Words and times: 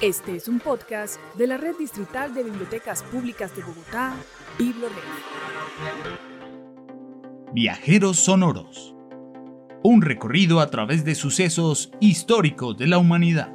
Este 0.00 0.36
es 0.36 0.46
un 0.46 0.60
podcast 0.60 1.20
de 1.34 1.48
la 1.48 1.56
Red 1.56 1.76
Distrital 1.76 2.32
de 2.34 2.44
Bibliotecas 2.44 3.02
Públicas 3.02 3.54
de 3.56 3.62
Bogotá, 3.64 4.14
BibloRed. 4.56 4.94
Viajeros 7.52 8.16
Sonoros. 8.18 8.94
Un 9.82 10.02
recorrido 10.02 10.60
a 10.60 10.70
través 10.70 11.04
de 11.04 11.16
sucesos 11.16 11.90
históricos 11.98 12.78
de 12.78 12.86
la 12.86 12.98
humanidad. 12.98 13.52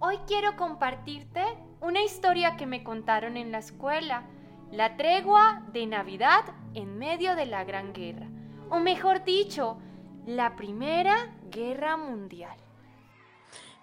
Hoy 0.00 0.18
quiero 0.26 0.54
compartirte 0.56 1.42
una 1.80 2.02
historia 2.02 2.58
que 2.58 2.66
me 2.66 2.84
contaron 2.84 3.38
en 3.38 3.52
la 3.52 3.58
escuela, 3.58 4.26
la 4.70 4.98
tregua 4.98 5.64
de 5.72 5.86
Navidad 5.86 6.44
en 6.74 6.98
medio 6.98 7.36
de 7.36 7.46
la 7.46 7.64
Gran 7.64 7.94
Guerra, 7.94 8.28
o 8.68 8.80
mejor 8.80 9.24
dicho, 9.24 9.78
la 10.26 10.56
Primera 10.56 11.32
Guerra 11.50 11.96
Mundial. 11.96 12.56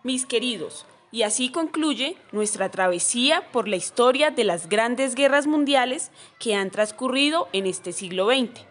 Mis 0.03 0.25
queridos, 0.25 0.85
y 1.11 1.23
así 1.23 1.51
concluye 1.51 2.17
nuestra 2.31 2.69
travesía 2.69 3.49
por 3.51 3.67
la 3.67 3.75
historia 3.75 4.31
de 4.31 4.43
las 4.43 4.69
grandes 4.69 5.15
guerras 5.15 5.47
mundiales 5.47 6.11
que 6.39 6.55
han 6.55 6.69
transcurrido 6.69 7.47
en 7.53 7.65
este 7.65 7.93
siglo 7.93 8.27
XX, 8.27 8.61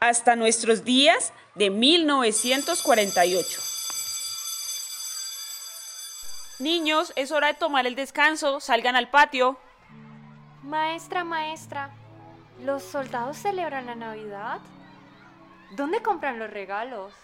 hasta 0.00 0.36
nuestros 0.36 0.84
días 0.84 1.32
de 1.54 1.70
1948. 1.70 3.60
Niños, 6.58 7.12
es 7.16 7.32
hora 7.32 7.48
de 7.48 7.54
tomar 7.54 7.86
el 7.86 7.94
descanso, 7.94 8.60
salgan 8.60 8.96
al 8.96 9.10
patio. 9.10 9.58
Maestra, 10.62 11.24
maestra, 11.24 11.90
¿los 12.62 12.82
soldados 12.82 13.36
celebran 13.36 13.86
la 13.86 13.94
Navidad? 13.94 14.60
¿Dónde 15.72 16.02
compran 16.02 16.38
los 16.38 16.50
regalos? 16.50 17.14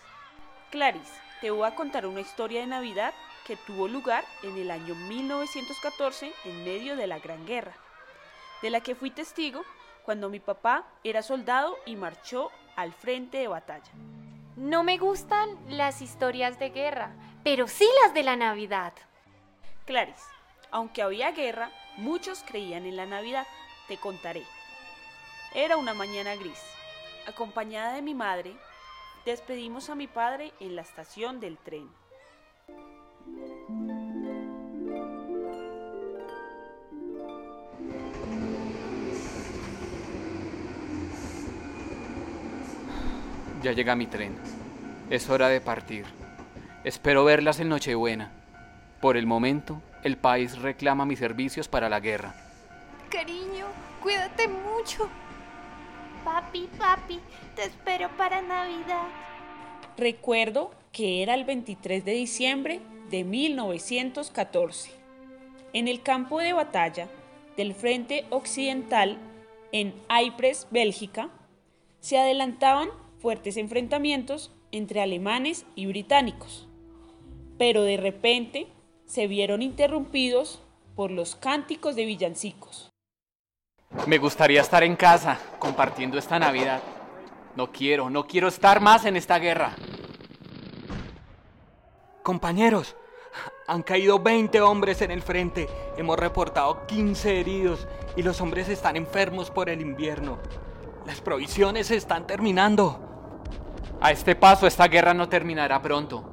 Clarice, 0.70 1.12
te 1.42 1.50
voy 1.50 1.66
a 1.66 1.74
contar 1.74 2.06
una 2.06 2.20
historia 2.20 2.60
de 2.60 2.66
Navidad 2.66 3.12
que 3.46 3.56
tuvo 3.56 3.88
lugar 3.88 4.24
en 4.42 4.56
el 4.56 4.70
año 4.70 4.94
1914 4.94 6.32
en 6.46 6.64
medio 6.64 6.96
de 6.96 7.06
la 7.06 7.18
Gran 7.18 7.44
Guerra, 7.44 7.74
de 8.62 8.70
la 8.70 8.80
que 8.80 8.94
fui 8.94 9.10
testigo 9.10 9.64
cuando 10.02 10.30
mi 10.30 10.40
papá 10.40 10.86
era 11.04 11.20
soldado 11.20 11.76
y 11.84 11.96
marchó 11.96 12.50
al 12.74 12.94
frente 12.94 13.36
de 13.36 13.48
batalla. 13.48 13.92
No 14.56 14.82
me 14.82 14.96
gustan 14.96 15.58
las 15.68 16.00
historias 16.00 16.58
de 16.58 16.70
guerra, 16.70 17.12
pero 17.44 17.68
sí 17.68 17.86
las 18.02 18.14
de 18.14 18.22
la 18.22 18.36
Navidad. 18.36 18.94
Clarice, 19.84 20.24
aunque 20.70 21.02
había 21.02 21.32
guerra, 21.32 21.70
muchos 21.98 22.42
creían 22.46 22.86
en 22.86 22.96
la 22.96 23.04
Navidad. 23.04 23.46
Te 23.88 23.98
contaré. 23.98 24.44
Era 25.52 25.76
una 25.76 25.92
mañana 25.92 26.34
gris. 26.34 26.77
Acompañada 27.28 27.92
de 27.92 28.00
mi 28.00 28.14
madre, 28.14 28.56
despedimos 29.26 29.90
a 29.90 29.94
mi 29.94 30.06
padre 30.06 30.54
en 30.60 30.74
la 30.74 30.80
estación 30.80 31.40
del 31.40 31.58
tren. 31.58 31.86
Ya 43.62 43.72
llega 43.72 43.94
mi 43.94 44.06
tren. 44.06 44.34
Es 45.10 45.28
hora 45.28 45.50
de 45.50 45.60
partir. 45.60 46.06
Espero 46.82 47.26
verlas 47.26 47.60
en 47.60 47.68
Nochebuena. 47.68 48.32
Por 49.02 49.18
el 49.18 49.26
momento, 49.26 49.82
el 50.02 50.16
país 50.16 50.56
reclama 50.56 51.04
mis 51.04 51.18
servicios 51.18 51.68
para 51.68 51.90
la 51.90 52.00
guerra. 52.00 52.34
Cariño, 53.10 53.66
cuídate 54.00 54.48
mucho. 54.48 55.10
Papi, 56.28 56.68
papi, 56.76 57.20
te 57.56 57.62
espero 57.62 58.14
para 58.18 58.42
Navidad. 58.42 59.08
Recuerdo 59.96 60.72
que 60.92 61.22
era 61.22 61.32
el 61.32 61.46
23 61.46 62.04
de 62.04 62.12
diciembre 62.12 62.80
de 63.08 63.24
1914. 63.24 64.90
En 65.72 65.88
el 65.88 66.02
campo 66.02 66.38
de 66.38 66.52
batalla 66.52 67.08
del 67.56 67.72
Frente 67.72 68.26
Occidental 68.28 69.16
en 69.72 69.94
Ypres, 70.10 70.68
Bélgica, 70.70 71.30
se 72.00 72.18
adelantaban 72.18 72.90
fuertes 73.20 73.56
enfrentamientos 73.56 74.52
entre 74.70 75.00
alemanes 75.00 75.64
y 75.76 75.86
británicos, 75.86 76.68
pero 77.56 77.84
de 77.84 77.96
repente 77.96 78.66
se 79.06 79.28
vieron 79.28 79.62
interrumpidos 79.62 80.60
por 80.94 81.10
los 81.10 81.36
cánticos 81.36 81.96
de 81.96 82.04
villancicos. 82.04 82.87
Me 84.06 84.18
gustaría 84.18 84.60
estar 84.60 84.82
en 84.82 84.96
casa 84.96 85.38
compartiendo 85.58 86.18
esta 86.18 86.38
Navidad. 86.38 86.80
No 87.56 87.72
quiero, 87.72 88.08
no 88.08 88.26
quiero 88.26 88.48
estar 88.48 88.80
más 88.80 89.04
en 89.04 89.16
esta 89.16 89.38
guerra. 89.38 89.72
Compañeros, 92.22 92.96
han 93.66 93.82
caído 93.82 94.18
20 94.18 94.60
hombres 94.60 95.02
en 95.02 95.10
el 95.10 95.22
frente. 95.22 95.68
Hemos 95.96 96.18
reportado 96.18 96.86
15 96.86 97.40
heridos 97.40 97.86
y 98.16 98.22
los 98.22 98.40
hombres 98.40 98.68
están 98.68 98.96
enfermos 98.96 99.50
por 99.50 99.68
el 99.68 99.80
invierno. 99.80 100.38
Las 101.06 101.20
provisiones 101.20 101.90
están 101.90 102.26
terminando. 102.26 103.42
A 104.00 104.10
este 104.10 104.36
paso 104.36 104.66
esta 104.66 104.88
guerra 104.88 105.12
no 105.12 105.28
terminará 105.28 105.82
pronto. 105.82 106.30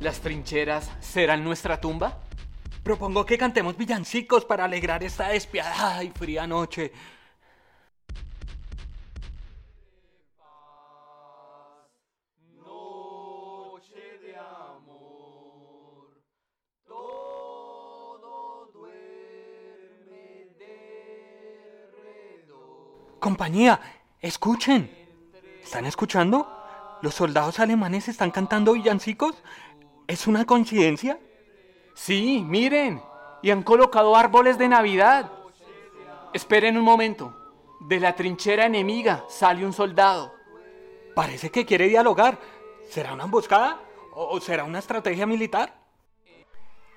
¿Las 0.00 0.20
trincheras 0.20 0.90
serán 1.00 1.44
nuestra 1.44 1.80
tumba? 1.80 2.18
Propongo 2.82 3.26
que 3.26 3.38
cantemos 3.38 3.76
villancicos 3.76 4.44
para 4.44 4.64
alegrar 4.64 5.04
esta 5.04 5.28
despiadada 5.28 6.02
y 6.02 6.10
fría 6.10 6.46
noche. 6.46 6.92
Compañía, 23.20 23.80
escuchen. 24.20 24.90
¿Están 25.62 25.84
escuchando? 25.84 26.48
¿Los 27.02 27.14
soldados 27.14 27.60
alemanes 27.60 28.08
están 28.08 28.30
cantando 28.30 28.72
villancicos? 28.72 29.36
¿Es 30.08 30.26
una 30.26 30.46
coincidencia? 30.46 31.20
Sí, 32.00 32.42
miren. 32.48 33.02
Y 33.42 33.50
han 33.50 33.62
colocado 33.62 34.16
árboles 34.16 34.56
de 34.56 34.68
Navidad. 34.68 35.30
Esperen 36.32 36.78
un 36.78 36.82
momento. 36.82 37.36
De 37.78 38.00
la 38.00 38.16
trinchera 38.16 38.64
enemiga 38.64 39.26
sale 39.28 39.66
un 39.66 39.74
soldado. 39.74 40.32
Parece 41.14 41.50
que 41.50 41.66
quiere 41.66 41.88
dialogar. 41.88 42.38
¿Será 42.88 43.12
una 43.12 43.24
emboscada? 43.24 43.82
¿O 44.14 44.40
será 44.40 44.64
una 44.64 44.78
estrategia 44.78 45.26
militar? 45.26 45.74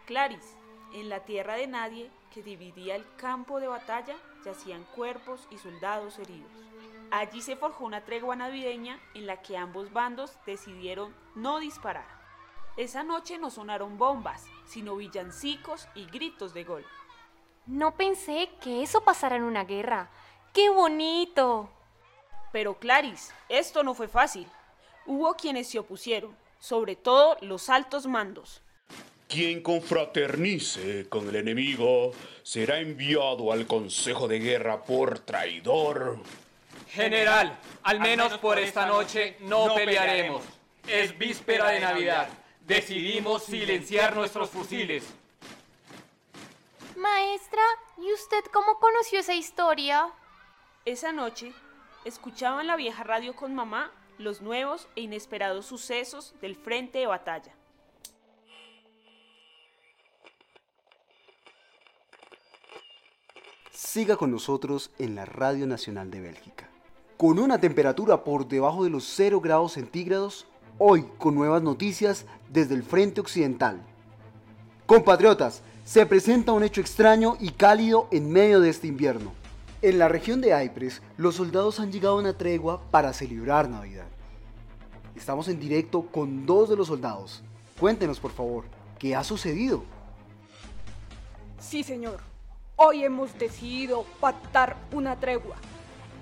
Clarice, 0.05 0.55
en 0.93 1.09
la 1.09 1.19
tierra 1.25 1.55
de 1.55 1.67
nadie 1.67 2.09
que 2.33 2.41
dividía 2.41 2.95
el 2.95 3.05
campo 3.17 3.59
de 3.59 3.67
batalla, 3.67 4.15
yacían 4.45 4.85
cuerpos 4.95 5.49
y 5.51 5.57
soldados 5.57 6.17
heridos. 6.17 6.49
Allí 7.11 7.41
se 7.41 7.57
forjó 7.57 7.83
una 7.83 8.05
tregua 8.05 8.37
navideña 8.37 9.01
en 9.15 9.27
la 9.27 9.41
que 9.41 9.57
ambos 9.57 9.91
bandos 9.91 10.37
decidieron 10.45 11.13
no 11.35 11.59
disparar. 11.59 12.22
Esa 12.75 13.03
noche 13.03 13.37
no 13.37 13.51
sonaron 13.51 13.99
bombas, 13.99 14.45
sino 14.65 14.95
villancicos 14.95 15.87
y 15.93 16.05
gritos 16.05 16.55
de 16.55 16.63
gol. 16.63 16.83
No 17.67 17.95
pensé 17.95 18.49
que 18.61 18.81
eso 18.81 19.03
pasara 19.03 19.35
en 19.35 19.43
una 19.43 19.63
guerra. 19.63 20.09
¡Qué 20.53 20.69
bonito! 20.69 21.69
Pero 22.51 22.79
Clarice, 22.79 23.31
esto 23.47 23.83
no 23.83 23.93
fue 23.93 24.07
fácil. 24.07 24.47
Hubo 25.05 25.35
quienes 25.35 25.69
se 25.69 25.77
opusieron, 25.77 26.35
sobre 26.59 26.95
todo 26.95 27.37
los 27.41 27.69
altos 27.69 28.07
mandos. 28.07 28.61
Quien 29.27 29.61
confraternice 29.61 31.07
con 31.09 31.29
el 31.29 31.35
enemigo 31.35 32.11
será 32.41 32.79
enviado 32.79 33.51
al 33.51 33.67
Consejo 33.67 34.27
de 34.27 34.39
Guerra 34.39 34.83
por 34.83 35.19
traidor. 35.19 36.19
General, 36.89 37.59
al 37.83 37.99
menos 37.99 38.37
por 38.39 38.57
esta 38.57 38.87
noche 38.87 39.37
no 39.41 39.75
pelearemos. 39.75 40.43
Es 40.87 41.15
víspera 41.17 41.69
de 41.69 41.79
Navidad. 41.79 42.29
Decidimos 42.65 43.43
silenciar 43.43 44.15
nuestros 44.15 44.49
fusiles. 44.49 45.03
Maestra, 46.95 47.61
¿y 47.97 48.13
usted 48.13 48.43
cómo 48.53 48.79
conoció 48.79 49.19
esa 49.19 49.33
historia? 49.33 50.07
Esa 50.85 51.11
noche, 51.11 51.51
escuchaba 52.05 52.61
en 52.61 52.67
la 52.67 52.77
vieja 52.77 53.03
radio 53.03 53.35
con 53.35 53.53
mamá 53.53 53.91
los 54.17 54.41
nuevos 54.41 54.87
e 54.95 55.01
inesperados 55.01 55.65
sucesos 55.65 56.35
del 56.39 56.55
frente 56.55 56.99
de 56.99 57.07
batalla. 57.07 57.53
Siga 63.71 64.15
con 64.15 64.31
nosotros 64.31 64.91
en 64.99 65.15
la 65.15 65.25
Radio 65.25 65.67
Nacional 65.67 66.09
de 66.09 66.21
Bélgica. 66.21 66.69
Con 67.17 67.39
una 67.39 67.59
temperatura 67.59 68.23
por 68.23 68.47
debajo 68.47 68.85
de 68.85 68.89
los 68.89 69.03
0 69.03 69.41
grados 69.41 69.73
centígrados, 69.73 70.47
hoy 70.85 71.05
con 71.17 71.33
nuevas 71.33 71.63
noticias 71.63 72.25
desde 72.49 72.75
el 72.75 72.83
Frente 72.83 73.21
Occidental. 73.21 73.81
Compatriotas, 74.85 75.61
se 75.85 76.05
presenta 76.05 76.51
un 76.51 76.61
hecho 76.61 76.81
extraño 76.81 77.37
y 77.39 77.51
cálido 77.51 78.09
en 78.11 78.29
medio 78.29 78.59
de 78.59 78.69
este 78.69 78.87
invierno. 78.87 79.31
En 79.81 79.97
la 79.97 80.09
región 80.09 80.41
de 80.41 80.49
Ypres, 80.65 81.01
los 81.15 81.35
soldados 81.35 81.79
han 81.79 81.89
llegado 81.89 82.17
a 82.17 82.19
una 82.19 82.37
tregua 82.37 82.81
para 82.91 83.13
celebrar 83.13 83.69
Navidad. 83.69 84.07
Estamos 85.15 85.47
en 85.47 85.57
directo 85.57 86.01
con 86.01 86.45
dos 86.45 86.69
de 86.69 86.75
los 86.75 86.87
soldados. 86.87 87.41
Cuéntenos, 87.79 88.19
por 88.19 88.31
favor, 88.31 88.65
¿qué 88.99 89.15
ha 89.15 89.23
sucedido? 89.23 89.85
Sí, 91.59 91.83
señor. 91.83 92.19
Hoy 92.75 93.05
hemos 93.05 93.39
decidido 93.39 94.03
pactar 94.19 94.75
una 94.91 95.17
tregua 95.17 95.55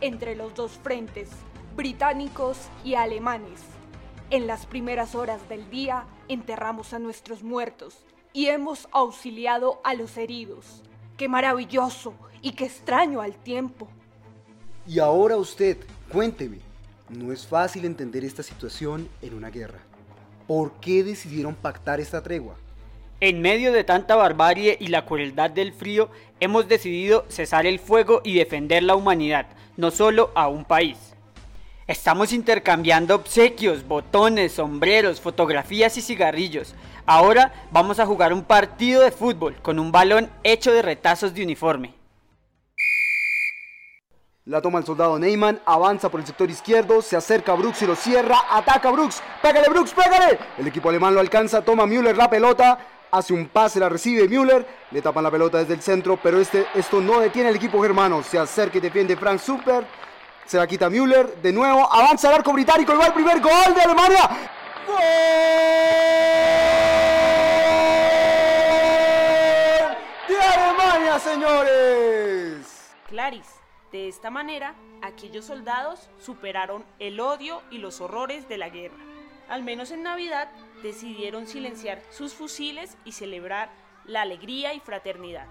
entre 0.01 0.35
los 0.35 0.53
dos 0.53 0.73
frentes, 0.83 1.29
británicos 1.75 2.57
y 2.83 2.93
alemanes. 2.93 3.80
En 4.31 4.47
las 4.47 4.65
primeras 4.65 5.13
horas 5.13 5.49
del 5.49 5.69
día 5.69 6.05
enterramos 6.29 6.93
a 6.93 6.99
nuestros 6.99 7.43
muertos 7.43 7.97
y 8.31 8.45
hemos 8.45 8.87
auxiliado 8.93 9.81
a 9.83 9.93
los 9.93 10.15
heridos. 10.15 10.83
¡Qué 11.17 11.27
maravilloso 11.27 12.13
y 12.41 12.53
qué 12.53 12.63
extraño 12.63 13.19
al 13.19 13.35
tiempo! 13.35 13.89
Y 14.87 14.99
ahora 14.99 15.35
usted, 15.35 15.79
cuénteme, 16.09 16.59
no 17.09 17.33
es 17.33 17.45
fácil 17.45 17.83
entender 17.83 18.23
esta 18.23 18.41
situación 18.41 19.09
en 19.21 19.33
una 19.33 19.49
guerra. 19.49 19.79
¿Por 20.47 20.71
qué 20.79 21.03
decidieron 21.03 21.53
pactar 21.53 21.99
esta 21.99 22.23
tregua? 22.23 22.55
En 23.19 23.41
medio 23.41 23.73
de 23.73 23.83
tanta 23.83 24.15
barbarie 24.15 24.77
y 24.79 24.87
la 24.87 25.05
crueldad 25.05 25.51
del 25.51 25.73
frío, 25.73 26.09
hemos 26.39 26.69
decidido 26.69 27.25
cesar 27.27 27.65
el 27.65 27.79
fuego 27.79 28.21
y 28.23 28.35
defender 28.35 28.83
la 28.83 28.95
humanidad, 28.95 29.47
no 29.75 29.91
solo 29.91 30.31
a 30.35 30.47
un 30.47 30.63
país. 30.63 31.11
Estamos 31.91 32.31
intercambiando 32.31 33.15
obsequios, 33.15 33.85
botones, 33.85 34.53
sombreros, 34.53 35.19
fotografías 35.19 35.97
y 35.97 36.01
cigarrillos. 36.01 36.73
Ahora 37.05 37.51
vamos 37.69 37.99
a 37.99 38.05
jugar 38.05 38.31
un 38.31 38.45
partido 38.45 39.01
de 39.01 39.11
fútbol 39.11 39.57
con 39.61 39.77
un 39.77 39.91
balón 39.91 40.29
hecho 40.41 40.71
de 40.71 40.81
retazos 40.81 41.33
de 41.33 41.43
uniforme. 41.43 41.93
La 44.45 44.61
toma 44.61 44.79
el 44.79 44.85
soldado 44.85 45.19
Neyman, 45.19 45.59
avanza 45.65 46.07
por 46.07 46.21
el 46.21 46.25
sector 46.25 46.49
izquierdo, 46.49 47.01
se 47.01 47.17
acerca 47.17 47.51
a 47.51 47.55
Brooks 47.55 47.81
y 47.81 47.87
lo 47.87 47.97
cierra, 47.97 48.37
ataca 48.49 48.87
a 48.87 48.93
Brooks, 48.93 49.21
pégale 49.41 49.67
Brooks, 49.67 49.91
pégale. 49.93 50.39
El 50.59 50.67
equipo 50.67 50.87
alemán 50.87 51.13
lo 51.13 51.19
alcanza, 51.19 51.61
toma 51.61 51.85
Müller 51.85 52.15
la 52.15 52.29
pelota, 52.29 52.79
hace 53.11 53.33
un 53.33 53.49
pase, 53.49 53.81
la 53.81 53.89
recibe 53.89 54.29
Müller, 54.29 54.65
le 54.91 55.01
tapan 55.01 55.25
la 55.25 55.31
pelota 55.31 55.57
desde 55.57 55.73
el 55.73 55.81
centro, 55.81 56.17
pero 56.23 56.39
este, 56.39 56.67
esto 56.73 57.01
no 57.01 57.19
detiene 57.19 57.49
al 57.49 57.55
equipo 57.57 57.81
germano, 57.81 58.23
se 58.23 58.39
acerca 58.39 58.77
y 58.77 58.81
defiende 58.81 59.17
Frank 59.17 59.41
Super, 59.41 59.85
se 60.45 60.57
la 60.57 60.67
quita 60.67 60.89
Müller, 60.89 61.41
de 61.41 61.51
nuevo, 61.51 61.91
avanza 61.91 62.29
el 62.29 62.35
arco 62.35 62.53
británico 62.53 62.93
y 62.93 62.97
va 62.97 63.07
el 63.07 63.13
primer 63.13 63.39
gol 63.39 63.73
de 63.73 63.81
Alemania. 63.81 64.29
¡Gol! 64.87 64.97
¡De 70.27 70.37
Alemania, 70.37 71.19
señores! 71.19 72.91
Claris, 73.07 73.47
de 73.91 74.07
esta 74.07 74.29
manera, 74.29 74.75
aquellos 75.01 75.45
soldados 75.45 76.09
superaron 76.19 76.85
el 76.99 77.19
odio 77.19 77.61
y 77.71 77.77
los 77.77 78.01
horrores 78.01 78.47
de 78.47 78.57
la 78.57 78.69
guerra. 78.69 79.03
Al 79.49 79.63
menos 79.63 79.91
en 79.91 80.03
Navidad 80.03 80.49
decidieron 80.81 81.45
silenciar 81.45 82.01
sus 82.09 82.33
fusiles 82.33 82.97
y 83.03 83.11
celebrar 83.11 83.69
la 84.05 84.21
alegría 84.21 84.73
y 84.73 84.79
fraternidad. 84.79 85.47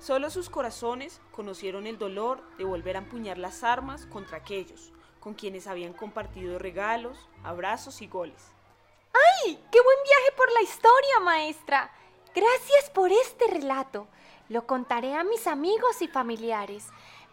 Solo 0.00 0.30
sus 0.30 0.50
corazones 0.50 1.20
conocieron 1.30 1.86
el 1.86 1.98
dolor 1.98 2.42
de 2.58 2.64
volver 2.64 2.96
a 2.96 3.00
empuñar 3.00 3.38
las 3.38 3.64
armas 3.64 4.06
contra 4.06 4.38
aquellos 4.38 4.92
con 5.24 5.32
quienes 5.32 5.66
habían 5.66 5.94
compartido 5.94 6.58
regalos, 6.58 7.16
abrazos 7.42 8.02
y 8.02 8.06
goles. 8.06 8.52
¡Ay! 9.14 9.58
¡Qué 9.72 9.80
buen 9.80 9.96
viaje 10.04 10.36
por 10.36 10.52
la 10.52 10.60
historia, 10.60 11.20
maestra! 11.22 11.90
Gracias 12.34 12.90
por 12.90 13.10
este 13.10 13.46
relato. 13.46 14.06
Lo 14.50 14.66
contaré 14.66 15.14
a 15.14 15.24
mis 15.24 15.46
amigos 15.46 16.02
y 16.02 16.08
familiares. 16.08 16.88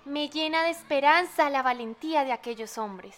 Me 0.06 0.30
llena 0.30 0.64
de 0.64 0.70
esperanza 0.70 1.50
la 1.50 1.64
valentía 1.64 2.24
de 2.24 2.32
aquellos 2.32 2.78
hombres. 2.78 3.18